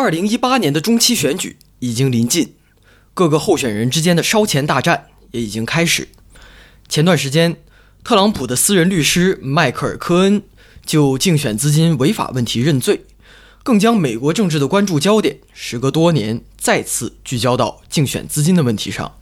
[0.00, 2.54] 二零一八年的中期选举已经临近，
[3.12, 6.08] 各个候选人之间的烧钱大战也已经开始。
[6.88, 7.56] 前段时间，
[8.02, 10.42] 特朗普的私人律师迈克尔·科恩
[10.86, 13.04] 就竞选资金违法问题认罪，
[13.62, 19.16] 更将美国政治的关注焦点时隔多年再次聚焦到竞选资金的问题上。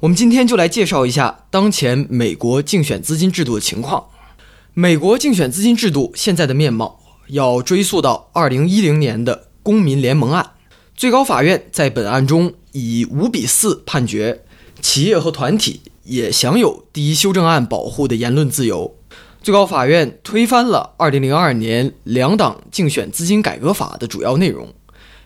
[0.00, 4.06] 我们今天就来介绍一下当前美国竞选资金制度的情况。
[4.72, 9.47] 美国竞选资金制度现在的面貌要追溯到二零一零年的。
[9.68, 10.52] 公民联盟案，
[10.96, 14.42] 最高法院在本案中以五比四判决，
[14.80, 18.96] 企业和团体也享有第一修正案保护的言论自由。
[19.42, 24.72] 最高法院推翻了二零零二年两党竞选资金改革法的主要内容，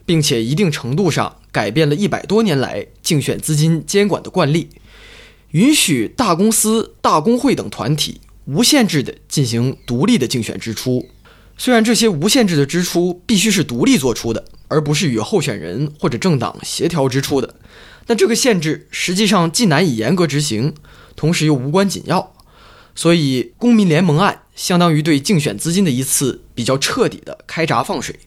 [0.04, 4.70] 并且一定程度上改变了一百多年来竞选资金监管的惯例，
[5.52, 11.06] 允许大公司、大工会等团体无限制地进行独立的竞选支出。
[11.64, 17.54] 虽然这些无限制的支出必须是独立做出的，而不是与候选人或者政党协调支出的，
[18.04, 20.74] 但这个限制实际上既难以严格执行，
[21.14, 22.34] 同时又无关紧要。
[22.96, 28.18] 所以，公民联盟案相当于对竞选资金的一次比较彻底的开闸放水。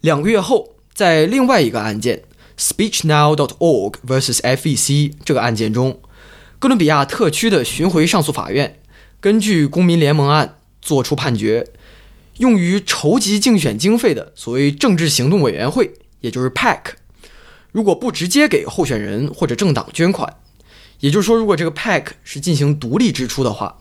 [0.00, 2.22] 两个月后，在另外一个案件
[2.56, 6.00] SpeechNow.org vs FEC 这个案件中，
[6.58, 8.80] 哥伦比亚特区的巡回上诉法院
[9.20, 11.66] 根据公民联盟案作出判决。
[12.40, 16.80] 用于筹集竞选经费的所谓政治行动委员会，也就是 PAC，
[17.70, 20.38] 如果不直接给候选人或者政党捐款，
[21.00, 23.78] 也就是说，如果这个 PAC 是进行独立支出的话，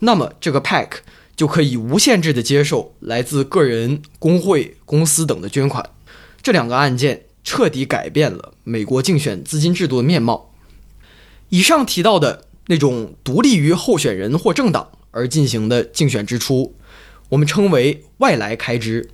[0.00, 0.88] 那么这个 PAC
[1.34, 5.88] 就可以无限制的接受来自个人、工会、公司等的捐款。
[6.42, 10.52] 这两个案件彻底改变了美国竞选资金制度的面貌。
[11.48, 16.74] 以上提到的那种独立于候选人或政党而进行的竞选支出。
[17.32, 19.08] 我们称为外来开支。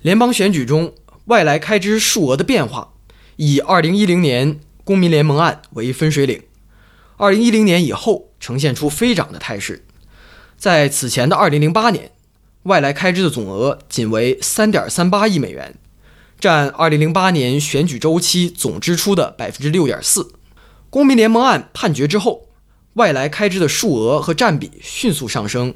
[0.00, 2.92] 联邦选举中外来开支数额的变化，
[3.36, 6.42] 以2010年公民联盟案为分水岭。
[7.18, 9.84] 2010年以后呈现出飞涨的态势。
[10.56, 12.12] 在此前的2008年，
[12.62, 15.74] 外来开支的总额仅为3.38亿美元，
[16.38, 20.28] 占2008年选举周期总支出的6.4%。
[20.90, 22.46] 公民联盟案判决之后，
[22.94, 25.74] 外来开支的数额和占比迅速上升。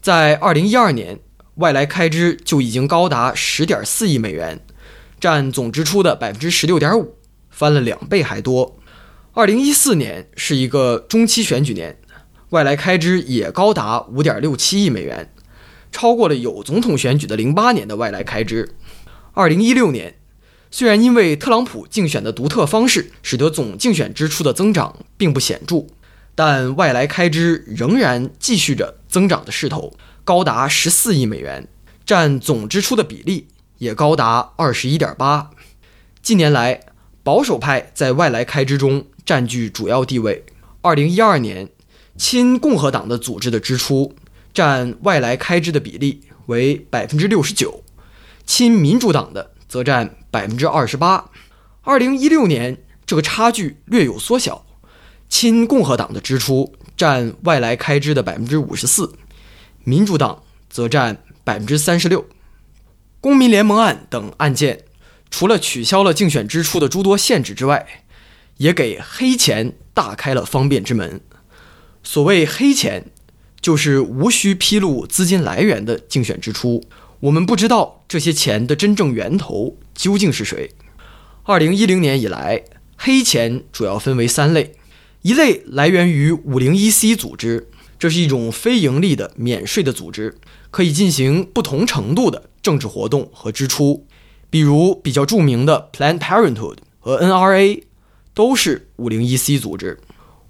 [0.00, 1.18] 在二零一二年，
[1.56, 4.60] 外来开支就已经高达十点四亿美元，
[5.20, 7.16] 占总支出的百分之十六点五，
[7.50, 8.78] 翻了两倍还多。
[9.34, 11.98] 二零一四年是一个中期选举年，
[12.50, 15.32] 外来开支也高达五点六七亿美元，
[15.90, 18.76] 超过了有总统选举的零八年的外来开支。
[19.32, 20.14] 二零一六年，
[20.70, 25.86] 虽然因为特朗普竞选的独特方式，使得总竞选支出的增长并不显著。
[26.38, 31.66] 但外来开支仍然继续着增长的势头，高达十四亿美元，
[32.06, 35.50] 占总支出的比例也高达二十一点八。
[36.22, 36.78] 近年来，
[37.24, 40.44] 保守派在外来开支中占据主要地位。
[40.80, 41.70] 二零一二年，
[42.16, 44.14] 亲共和党的组织的支出
[44.54, 47.82] 占外来开支的比例为百分之六十九，
[48.46, 51.32] 亲民主党的则占百分之二十八。
[51.82, 54.64] 二零一六年，这个差距略有缩小。
[55.28, 59.12] 亲共和党的支出占外来开支的百分之五十四，
[59.84, 62.26] 民主党则占百分之三十六。
[63.20, 64.84] 公民联盟案等案件，
[65.30, 67.86] 除了取消了竞选支出的诸多限制之外，
[68.56, 71.20] 也给黑钱大开了方便之门。
[72.02, 73.10] 所谓黑钱，
[73.60, 76.84] 就是无需披露资金来源的竞选支出。
[77.20, 80.70] 我们不知道这些钱的真正源头究竟是谁。
[81.42, 82.62] 二零一零年以来，
[82.96, 84.77] 黑钱主要分为三类。
[85.22, 87.68] 一类来源于五零一 C 组织，
[87.98, 90.36] 这是一种非盈利的免税的组织，
[90.70, 94.06] 可以进行不同程度的政治活动和支出。
[94.50, 97.82] 比如比较著名的 Planned Parenthood 和 NRA
[98.32, 99.98] 都是五零一 C 组织。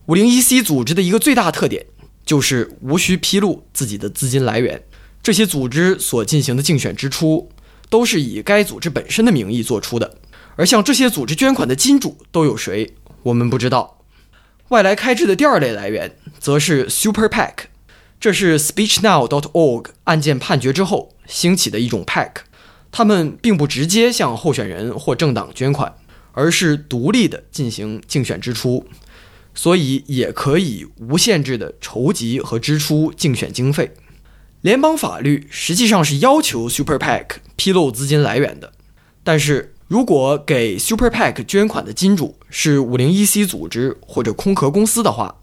[0.06, 1.86] 五零一 C 组织的一个最大特点
[2.24, 4.84] 就是无需披露自己的资金来源。
[5.22, 7.50] 这些组织所进行的竞选支出
[7.90, 10.18] 都是以该组织本身的名义做出的，
[10.56, 12.94] 而向这些组织捐款的金主都有谁，
[13.24, 13.97] 我们不知道。
[14.68, 17.54] 外来开支的第二类来源则是 Super PAC，
[18.20, 22.32] 这是 SpeechNow.org 案件判决之后兴起的一种 PAC，
[22.92, 25.94] 他们并不直接向候选人或政党捐款，
[26.32, 28.86] 而是独立的进行竞选支出，
[29.54, 33.94] 所以也可以无限制的筹集和支出竞选经费。
[34.60, 37.26] 联邦法律实际上是要求 Super PAC
[37.56, 38.72] 披露资金来源的，
[39.24, 45.36] 但是如果给 Super PAC 捐款的金主是 501c 组织或者空壳公司的话，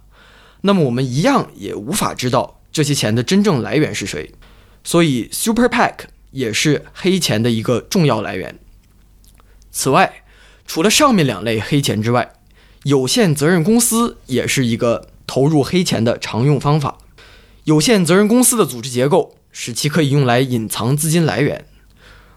[0.61, 4.31] 那么我们一样也无法知道这些钱的真正来源是谁。
[4.83, 5.93] 所以 Super PAC
[6.29, 8.59] 也是黑钱的一个重要来源。
[9.71, 10.23] 此外，
[10.67, 12.33] 除了上面两类黑钱之外，
[12.83, 16.99] 有限责任公司也是一个投入黑钱的常用方法。
[17.63, 21.65] 有限责任公司的组织结构使其可以用来隐藏资金来源，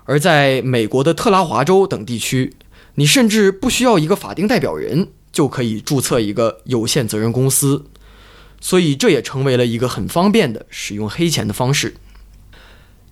[0.08, 2.54] 而在美国的特拉华州等地区，
[2.94, 7.84] 你甚至不需要一个法定代表人就可以注册一个有限责任公司，
[8.58, 11.96] 所以这也成为了一个很方便的使用黑钱的方式。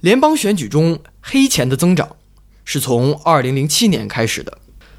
[0.01, 2.17] 联邦选举中黑钱的增长
[2.65, 4.57] 是从2007年开始的，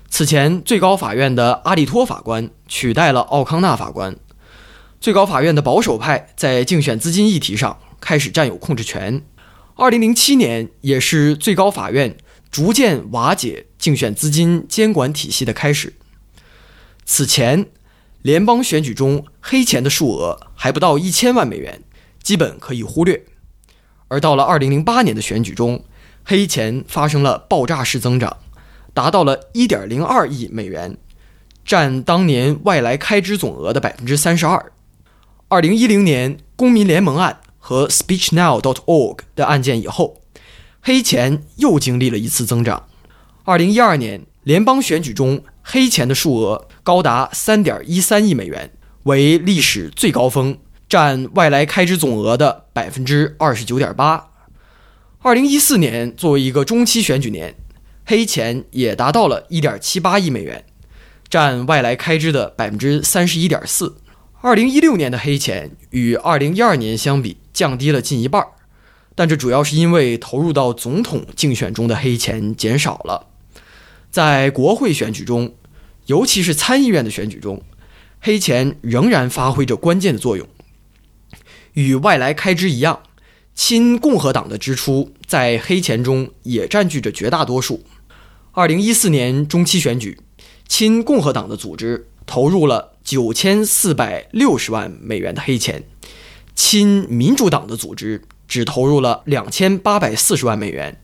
[0.08, 4.16] 此前最高法院的阿利托法官取代了奥康纳法官。
[5.02, 9.24] 最高法院的保守派在竞选资金议题上开始占有控制权。
[9.78, 12.18] 二零零七年也是最高法院
[12.50, 15.94] 逐渐瓦解竞选资金监管体系的开始。
[17.06, 17.68] 此前，
[18.24, 21.84] 联邦选举中黑钱的数额还不到一千万美元，
[22.24, 23.24] 基本可以忽略。
[24.08, 25.86] 而到了二零零八年的选举中，
[26.26, 28.38] 黑钱发生了爆炸式增长，
[28.96, 30.98] 达到了一点零二亿美元，
[31.64, 34.72] 占当年外来开支总额的百分之三十二。
[35.50, 40.22] 二零一零年公民联盟案和 SpeechNow.org 的案件以后，
[40.80, 42.88] 黑钱又经历了一次增长。
[43.44, 48.72] 二零一二年联邦选举中黑钱的数额高达三点一三亿美元，
[49.04, 54.30] 为历史最高峰，占外来开支总额的百分之二十九点八。
[55.20, 57.54] 二零一四年作为一个中期选举年，
[58.06, 60.64] 黑钱也达到了一点七八亿美元，
[61.28, 63.98] 占外来开支的百分之三十一点四。
[64.40, 68.46] 二零一六年的黑钱与二零一二年相比降低了近一半，
[69.16, 73.30] 但这主要是因为投入到总统竞选中的黑钱减少了。
[74.12, 75.56] 在国会选举中，
[76.06, 77.64] 尤其是参议院的选举中，
[78.20, 80.48] 黑钱仍然发挥着关键的作用。
[81.74, 83.02] 与外来开支一样，
[83.56, 87.84] 亲共和党的支出在黑钱中也占据着绝大多数。
[88.52, 90.20] 二零一四年中期选举，
[90.68, 92.94] 亲共和党的组织投入了。
[93.08, 95.82] 九千四百六十万美元的黑钱，
[96.58, 101.00] 亲民主党的组织只投入了两千八百四十万美元。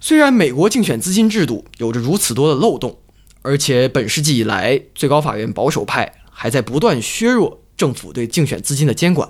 [0.00, 3.00] 虽然美国竞选资金制度有着如此多的漏洞，
[3.42, 9.28] 而且本世纪以来最高法院保守派还在不断削弱政府对竞选资金的监管，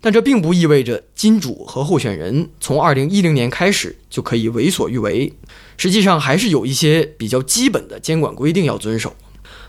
[0.00, 5.34] 但这并不意味着金主和候选人从二零一零年开始就可以为所欲为。
[5.76, 9.14] 实际上，还是有一些比较基本的监管规定要遵守。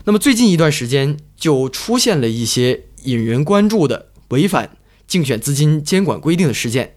[0.04, 6.96] 那么最近一段时间就出现了一些引人关注的违反竞选资金监管规定的事件，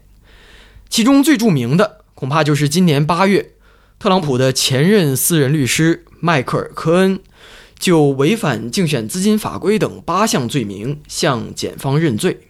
[0.88, 3.52] 其中最著名的恐怕就是今年八月，
[3.98, 7.20] 特朗普的前任私人律师迈克尔·科恩
[7.78, 12.40] 就违反竞选资金法规等八项罪名向检方认罪。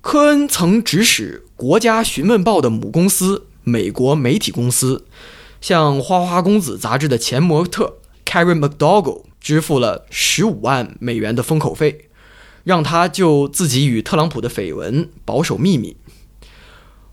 [0.00, 5.04] 科恩曾指使《国家询问报》的母公司美国媒体公司
[5.60, 9.22] 向《花花公子》杂志的前模特 Karen McDougal。
[9.40, 12.07] 支付了十五万美元的封口费，
[12.68, 15.96] 让他就自己与特朗普的绯闻保守秘密。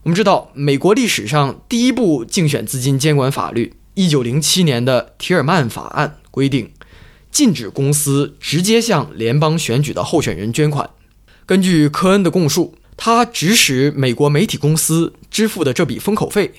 [0.03, 6.74] 我们知道，美国历史上第一部竞选资金监管法律——一九零七年的提尔曼法案规定，
[7.31, 10.89] 禁止公司直接向联邦选举的候选人捐款。
[11.45, 16.51] 根据科恩的供述，他指使美国媒体公司支付的这笔封口费，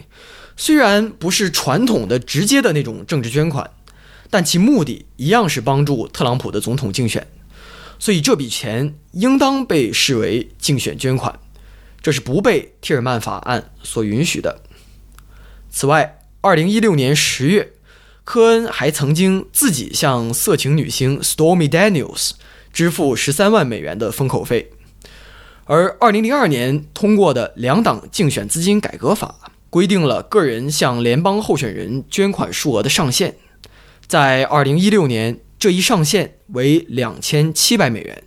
[0.57, 3.71] 虽然不是传统的直接的那种政治捐款。
[4.31, 7.25] 但其目的一样是帮助特朗普的总统竞选，
[7.99, 11.38] 所以这笔钱应当被视为竞选捐款，
[12.03, 14.62] 这是不被提尔曼法案所允许的。
[15.71, 17.73] 此外，二零一六年十月，
[18.25, 22.33] 科恩还曾经自己向色情女星 Stormy Daniels
[22.73, 24.71] 支付十三万美元的封口费，
[25.65, 33.37] 而二零零二年通过的两党竞选资金改革法规定了个人向联邦候选人捐款数额的上限。
[34.07, 38.23] 在二零一六年，这一上限为两千七百美元。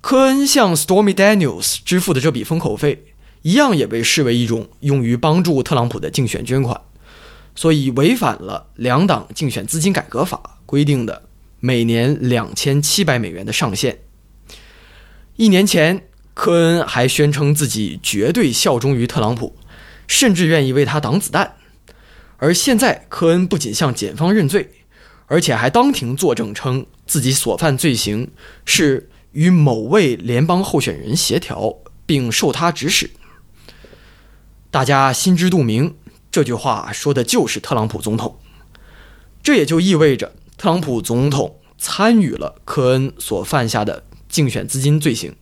[0.00, 3.04] 科恩向 Stormy Daniels 支付的这笔封口费，
[3.42, 6.80] 一样也被视为一种用于帮助特朗普的竞选捐款，
[7.54, 11.22] 所以违反了两党竞选资金改革法规定的
[11.60, 13.98] 每年两千七百美元的上限。
[15.36, 19.56] 一年前，科恩还宣称自己绝对效忠于特朗普，
[20.08, 21.56] 甚至愿意为他挡子弹。
[22.38, 24.68] 而现在，科恩不仅向检方认罪，
[25.32, 28.30] 而且还当庭作证，称自己所犯罪行
[28.66, 33.08] 是与某位联邦候选人协调，并受他指使。
[34.70, 35.96] 大家心知肚明，
[36.30, 38.38] 这句话说的就是特朗普总统。
[39.42, 45.34] 这也就意味着特朗普总统参与了科恩所犯下的竞选资金罪行。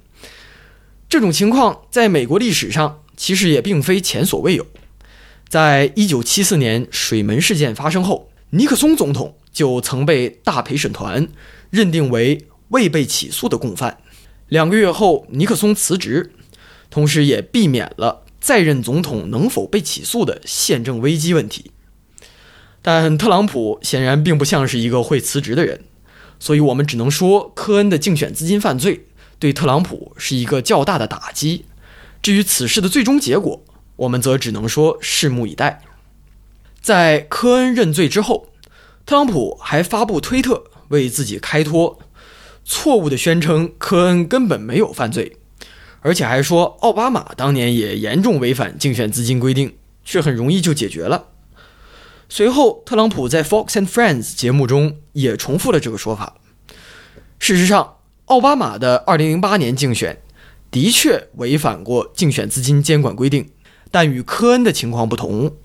[1.08, 4.64] 这种情况在美国历史上其实也并非前所未有。
[5.48, 11.28] 在一九七四年水门事件发生后，尼克松总统就曾被大陪审团
[11.70, 13.98] 认定为未被起诉的共犯。
[14.48, 16.32] 两个月后，尼克松辞职，
[16.90, 21.70] 同时也避免了在任总统能否被起诉的宪政危机问题。
[22.82, 25.82] 但特朗普显然并不像是一个会辞职的人，
[26.38, 29.06] 所以我们只能说，科恩的竞选资金犯罪
[29.38, 31.66] 对特朗普是一个较大的打击。
[32.22, 33.62] 至于此事的最终结果，
[33.96, 35.82] 我们则只能说拭目以待。
[36.80, 38.48] 在科恩认罪之后，
[39.10, 41.98] 特朗普还发布推特为自己开脱，
[42.64, 45.36] 错误地宣称科恩根本没有犯罪，
[45.98, 49.74] 而且还说奥巴马当年也严重违反竞选资金规定，
[50.04, 51.24] 却很容易就解决了。
[52.28, 56.36] 随后，特朗普在 Fox and Friends 节目中也重复了这个说法。
[57.40, 60.22] 事实上，奥巴马的2008年竞选
[60.70, 63.50] 的确违反过竞选资金监管规定，
[63.90, 65.56] 但与科恩的情况不同，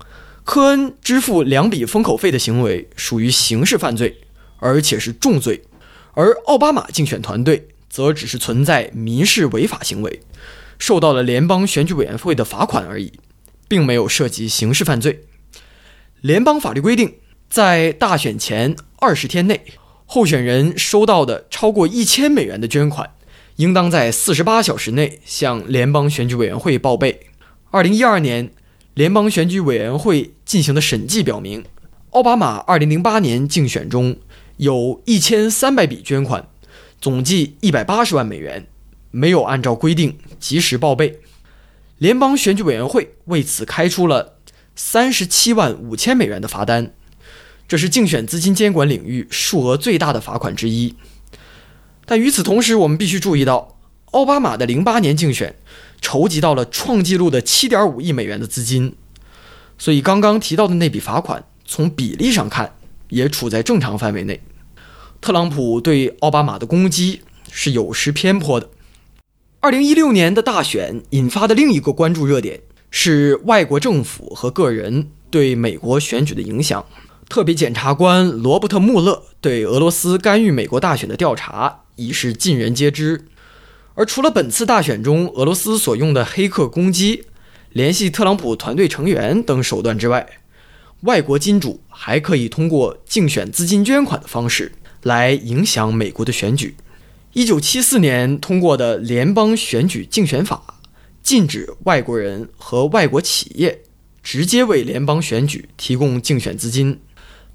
[0.46, 4.16] 科恩支付两笔封口费的行为属于刑事犯罪，
[4.60, 5.64] 而且是重罪，
[6.12, 10.20] 而奥巴马竞选团队则只是存在民事违法行为，
[10.78, 13.12] 受到了联邦选举委员会的罚款而已，
[13.66, 15.24] 并没有涉及刑事犯罪。
[16.20, 17.16] 联邦法律规定，
[17.50, 19.64] 在大选前二十天内，
[20.06, 23.10] 候选人收到的超过一千美元的捐款，
[23.56, 27.26] 应当在四十八小时内向联邦选举委员会报备。
[27.72, 28.52] 二零一二年，
[28.96, 31.62] 联邦选举委员会进行的审计表明，
[32.12, 34.16] 奥巴马二零零八年竞选中
[34.56, 36.48] 有一千三百笔捐款，
[36.98, 38.66] 总计一百八十万美元，
[39.10, 41.20] 没有按照规定及时报备。
[41.98, 44.38] 联邦选举委员会为此开出了。
[44.74, 46.94] 三十七万五千美元的罚单，
[47.68, 50.94] 这是竞选资金监管领域数额最大的罚款之一。
[52.06, 53.76] 但与此同时，我们必须注意到，
[54.12, 55.54] 奥巴马的零八年竞选
[56.06, 58.94] 筹集到了创纪录的七点五亿美元的资金，
[59.76, 62.76] 所以刚刚提到的那笔罚款，从比例上看
[63.08, 64.40] 也处在正常范围内。
[65.20, 68.70] 特朗普对奥巴马的攻击是有失偏颇的。
[69.58, 72.60] 二零一六年的大选引发的另一个关注热点。
[72.88, 76.86] 是外国政府和个人对美国选举的影响。
[77.28, 83.26] 特别检察官罗伯特·穆勒对俄罗斯干预美国大选的调查已是尽人皆知。
[83.96, 87.24] 而除了本次大选中俄罗斯所用的黑客攻击、
[87.70, 90.26] 联系特朗普团队成员等手段之外，
[91.00, 94.72] 外国金主还可以通过竞选资金捐款的方式
[95.02, 96.76] 来影响美国的选举。
[97.32, 100.74] 一九七四年通过的联邦选举竞选法。
[101.22, 103.82] 禁止外国人和外国企业
[104.22, 107.00] 直接为联邦选举提供竞选资金，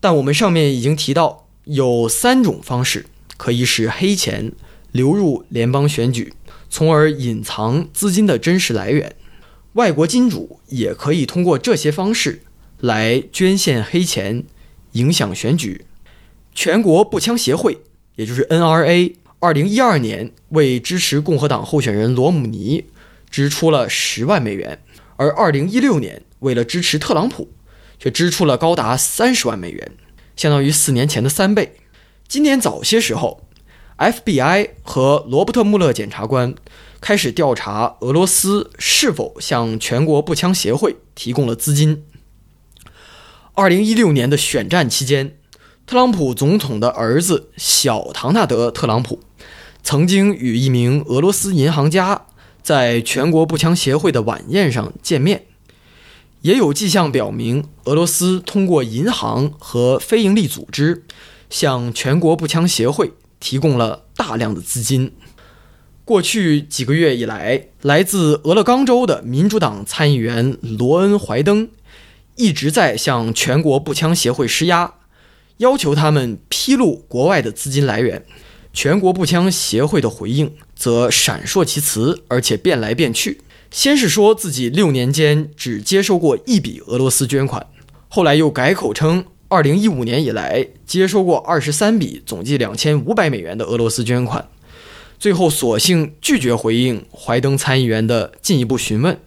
[0.01, 3.05] 但我们上面已经提到，有三种方式
[3.37, 4.51] 可以使黑钱
[4.91, 6.33] 流入联邦选举，
[6.69, 9.15] 从而隐藏资金的真实来源。
[9.73, 12.43] 外国金主也可以通过这些方式
[12.79, 14.43] 来捐献黑钱，
[14.93, 15.85] 影响选举。
[16.53, 17.79] 全国步枪协会，
[18.15, 22.85] 也就是 NRA，二零一二年为支持共和党候选人罗姆尼。
[23.29, 24.83] 支出了十万美元，
[25.15, 27.47] 而二零一六年为了支持特朗普，
[27.97, 29.91] 却支出了高达三十万美元，
[30.35, 31.77] 相当于四年前的三倍。
[32.27, 33.47] 今年早些时候
[34.01, 36.55] ，FBI 和罗伯特·穆勒检察官
[36.99, 42.03] 开始调查俄罗斯是否向全国步枪协会提供了资金。
[43.53, 45.37] 二零一六年的选战期间，
[45.85, 49.19] 特朗普总统的儿子小唐纳德·特朗普
[49.83, 52.25] 曾经与一名俄罗斯银行家。
[52.63, 55.47] 在全国步枪协会的晚宴上见面，
[56.41, 61.03] 也有迹象表明，俄罗斯通过银行和非营利组织
[61.49, 65.11] 向全国步枪协会提供了大量的资金。
[66.05, 71.69] 过去几个月以来，来自俄勒冈州的民主党参议员罗恩·怀登
[72.35, 74.93] 一直在向全国步枪协会施压，
[75.57, 78.25] 要求他们披露国外的资金来源。
[78.73, 83.41] 全国步枪协会的回应则闪烁其词，而且变来变去。
[83.69, 87.67] 先是说自己六年间只接收过一笔俄罗斯捐款，
[88.09, 94.47] 后来又改口称二零一五年以来接收过二十三笔总计两千五百美元的俄罗斯捐款，
[95.19, 99.19] 最后索性拒绝回应怀登参议员的进一步询问。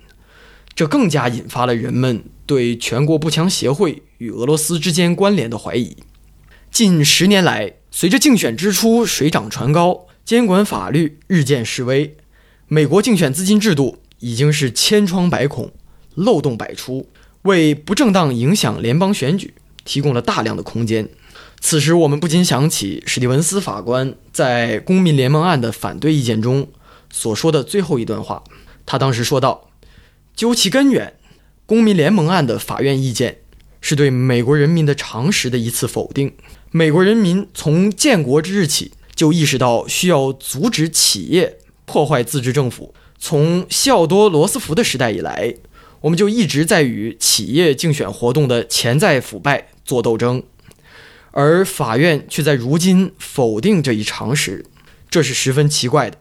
[0.75, 5.95] 这更加引发了人们对全国步枪协会与俄罗斯之间关联的怀疑。
[6.71, 12.17] 近十年来，随着竞选支出水涨船高，监管法律日渐式微，
[12.67, 15.71] 美国竞选资金制度已经是千疮百孔、
[16.15, 17.11] 漏洞百出，
[17.43, 19.53] 为不正当影响联邦选举
[19.85, 21.09] 提供了大量的空间。
[21.61, 26.69] 此时，我们不禁想起史蒂文斯法官在公民联盟案的反对意见中
[27.11, 28.45] 所说的最后一段话。
[28.85, 29.71] 他当时说道
[30.37, 31.15] ：“究其根源，
[31.65, 33.39] 公民联盟案的法院意见
[33.81, 36.35] 是对美国人民的常识的一次否定。
[36.71, 42.93] 美国人民从建国之日起就意识到需要阻止企业破坏自治政府。
[43.19, 45.55] 从西奥多·罗斯福的时代以来，
[46.03, 50.43] 我们就一直在与企业竞选活动的潜在腐败做斗争。”
[51.37, 54.65] 而法院却在如今否定这一常识，
[55.11, 56.19] 这是十分奇怪的。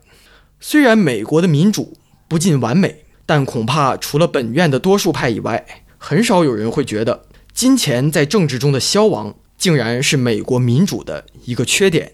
[0.59, 5.65] 虽然美国的民主不尽完美，但恐怕除了本院的多数派以外，
[5.97, 12.13] 很少有人会觉得金钱在政治中的消亡，竟然是美国民主的一个缺点。